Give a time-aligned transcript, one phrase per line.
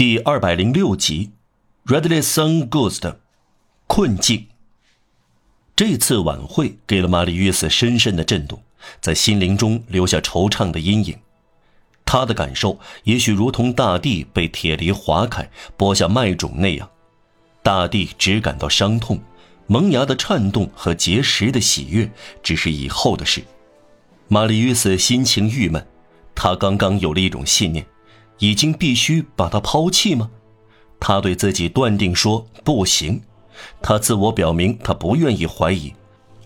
[0.00, 1.32] 第二百零六集
[1.84, 3.16] ，Redley Sun Ghost，
[3.86, 4.46] 困境。
[5.76, 8.62] 这次晚会给了玛丽·约瑟深深的震动，
[9.02, 11.18] 在心灵中留下惆怅的阴影。
[12.06, 16.88] 他的感受也许如同大地被铁犁划开、播下麦种那样，
[17.62, 19.20] 大地只感到伤痛，
[19.66, 22.10] 萌芽的颤动和结实的喜悦
[22.42, 23.44] 只是以后的事。
[24.28, 25.86] 玛丽·约瑟心情郁闷，
[26.34, 27.84] 他刚刚有了一种信念。
[28.40, 30.28] 已经必须把他抛弃吗？
[30.98, 33.22] 他对自己断定说不行。
[33.80, 35.94] 他自我表明他不愿意怀疑，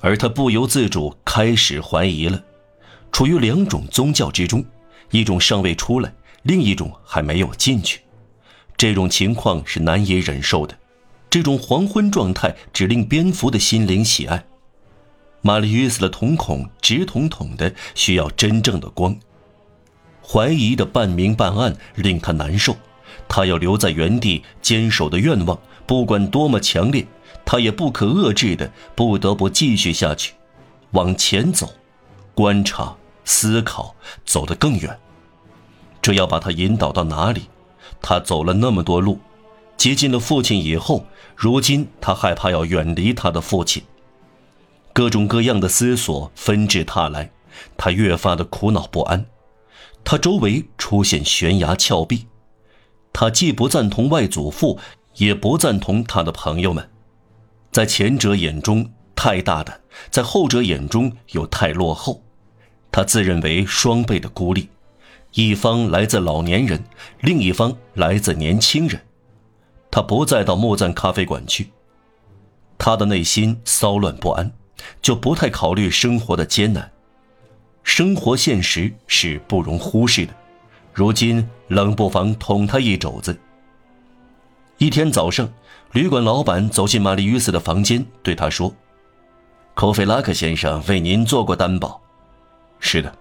[0.01, 2.45] 而他不由自主开始怀疑了。
[3.11, 4.65] 处于两种宗教之中，
[5.11, 8.01] 一种尚未出来，另一种还没有进去。
[8.77, 10.77] 这种情况是难以忍受的。
[11.31, 14.45] 这种黄昏状态只令蝙蝠的心灵喜爱。
[15.43, 19.17] 玛丽·约瑟的瞳孔直捅捅的，需要真正的光。
[20.27, 22.77] 怀疑的半明半暗令他难受，
[23.29, 27.07] 他要留在原地坚守的愿望，不管多么强烈，
[27.45, 30.33] 他也不可遏制的不得不继续下去，
[30.93, 31.71] 往前走，
[32.35, 34.99] 观察、思考，走得更远。
[36.01, 37.43] 这要把他引导到哪里？
[38.01, 39.19] 他走了那么多路，
[39.77, 43.83] 接近了父亲以后，如今他害怕要远离他的父亲。
[44.93, 47.31] 各种各样的思索纷至沓来，
[47.77, 49.27] 他越发的苦恼不安。
[50.05, 52.27] 他周围出现悬崖峭壁，
[53.13, 54.79] 他既不赞同外祖父，
[55.17, 56.89] 也不赞同他的朋友们，
[57.73, 62.23] 在前者眼中太大胆，在后者眼中又太落后。
[62.93, 64.69] 他自认为双倍的孤立，
[65.33, 66.85] 一方来自老年人，
[67.23, 69.01] 另一方来自年轻人。
[69.91, 71.71] 他不再到莫赞咖啡馆去，
[72.77, 74.53] 他的内心骚乱不安，
[75.01, 76.93] 就不太考虑生活的艰难。
[77.85, 80.35] 生活现实是不容忽视的，
[80.93, 83.39] 如今冷不防捅他一肘子。
[84.79, 85.49] 一天早上，
[85.93, 88.75] 旅馆老板走进玛丽·约瑟的房间，对他说
[89.75, 92.01] ：“科菲拉克先生为您做过担保。
[92.81, 93.15] ”“是的，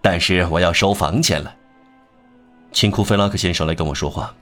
[0.00, 1.54] 但是我要收房钱了，
[2.72, 4.32] 请库菲拉克先生来跟我说话。”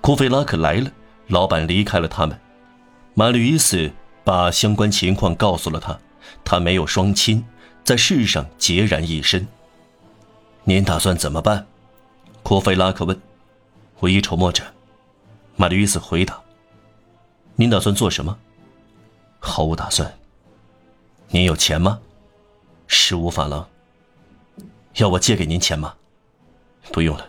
[0.00, 0.90] 库菲拉克来了，
[1.28, 2.36] 老板离开了他们。
[3.14, 3.90] 玛丽·约瑟
[4.24, 5.96] 把相关情况告诉了他，
[6.42, 7.44] 他没有双亲。
[7.90, 9.44] 在世上孑然一身。
[10.62, 11.66] 您打算怎么办？
[12.44, 13.20] 库菲拉克问。
[13.98, 14.72] 我一筹莫展。
[15.56, 16.40] 玛丽·约瑟回答。
[17.56, 18.38] 您打算做什么？
[19.40, 20.16] 毫无打算。
[21.30, 22.00] 您有钱吗？
[22.86, 23.68] 十五法郎。
[24.94, 25.92] 要我借给您钱吗？
[26.92, 27.28] 不用了。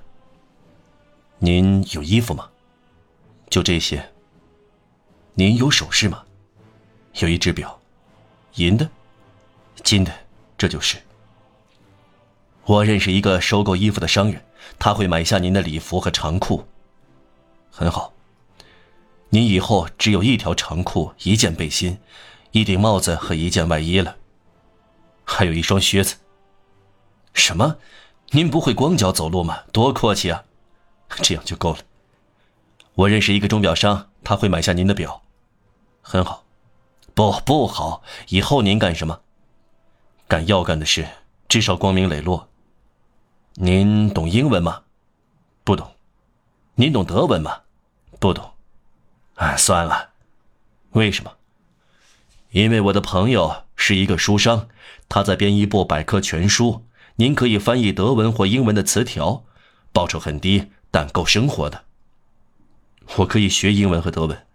[1.40, 2.48] 您有衣服吗？
[3.50, 4.08] 就这些。
[5.34, 6.24] 您有首饰吗？
[7.16, 7.82] 有一只表，
[8.58, 8.88] 银的，
[9.84, 10.14] 金的。
[10.62, 10.98] 这就是。
[12.66, 14.46] 我认识一个收购衣服的商人，
[14.78, 16.68] 他会买下您的礼服和长裤。
[17.72, 18.14] 很好，
[19.30, 21.98] 您以后只有一条长裤、一件背心、
[22.52, 24.18] 一顶帽子和一件外衣了，
[25.24, 26.18] 还有一双靴子。
[27.34, 27.78] 什么？
[28.30, 29.64] 您不会光脚走路吗？
[29.74, 30.44] 多阔气啊！
[31.24, 31.80] 这样就够了。
[32.94, 35.24] 我认识一个钟表商，他会买下您的表。
[36.04, 36.46] 很好，
[37.16, 38.04] 不不好。
[38.28, 39.22] 以后您干什么？
[40.32, 41.06] 干要干的事，
[41.50, 42.48] 至少光明磊落。
[43.56, 44.84] 您懂英文吗？
[45.66, 45.92] 不懂。
[46.76, 47.64] 您懂德文吗？
[48.18, 48.54] 不懂。
[49.36, 50.12] 啊，算了。
[50.92, 51.34] 为什么？
[52.52, 54.70] 因为我的朋友是一个书商，
[55.10, 56.86] 他在编一部百科全书。
[57.18, 59.44] 您可以翻译德文或英文的词条，
[59.92, 61.84] 报酬很低，但够生活的。
[63.18, 64.48] 我可以学英文和德文。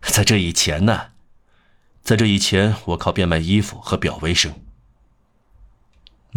[0.00, 1.08] 在这以前呢？
[2.00, 4.54] 在这以前，我靠变卖衣服和表为生。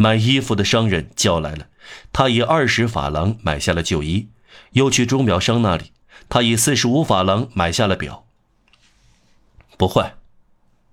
[0.02, 1.68] 买衣服的商人叫来了，
[2.12, 4.26] 他以二十法郎买下了旧衣，
[4.72, 5.92] 又去钟表商那里，
[6.28, 8.26] 他以四十五法郎买下了表。
[9.76, 10.16] 不坏。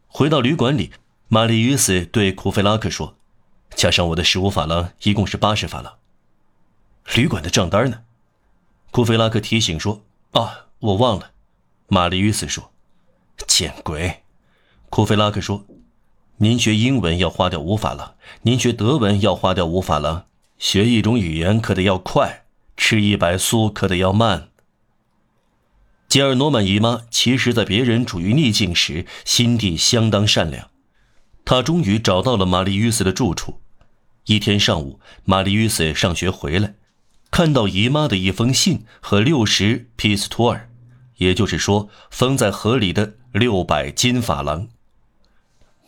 [0.07, 0.91] 回到旅馆里，
[1.27, 3.17] 玛丽·与斯对库菲拉克说
[3.73, 5.97] ：“加上我的十五法郎，一共是八十法郎。”
[7.15, 8.03] 旅馆的账单呢？
[8.91, 10.03] 库菲拉克提醒说
[10.33, 11.31] ：“啊，我忘了。”
[11.89, 12.71] 玛丽·与斯说
[13.47, 14.21] ：“见鬼！”
[14.91, 15.65] 库菲拉克说。
[16.41, 20.23] 您学英文要花掉五法郎，您学德文要花掉五法郎，
[20.57, 22.45] 学一种语言可得要快，
[22.77, 24.47] 吃一百苏可得要慢。
[26.07, 30.69] 吉尔诺曼姨妈其实，在别人处于逆境时，心地相当善良。
[31.43, 33.59] 她终于找到了玛丽·约瑟的住处。
[34.23, 36.75] 一天上午，玛丽·约瑟上学回来，
[37.29, 40.69] 看到姨妈的一封信和六十皮斯托尔，
[41.17, 44.69] 也就是说，封在盒里的六百金法郎。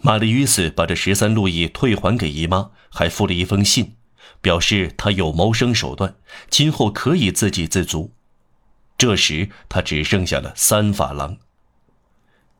[0.04, 3.94] 玛丽·约瑟把这十三路易退还给姨妈，还附了一封信，
[4.42, 6.16] 表示他有谋生手段，
[6.50, 8.12] 今后可以自给自足。
[8.98, 11.38] 这时他只剩下了三法郎。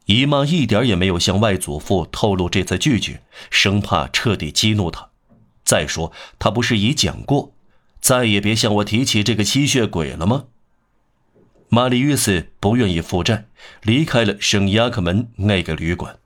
[0.06, 5.10] 姨妈一点也没有向外祖父透露这次拒绝，生怕彻底激怒他。
[5.64, 7.54] 再说，他不是已讲过，
[8.00, 10.46] 再也别向我提起这个吸血鬼了吗？
[11.70, 13.46] 玛丽约斯不愿意负债，
[13.82, 16.18] 离开了圣雅克门那个旅馆。